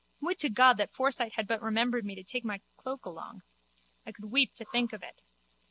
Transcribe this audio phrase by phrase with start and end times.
[0.19, 3.43] Would to God that foresight had but remembered me to take my cloak along!
[4.03, 5.21] I could weep to think of it.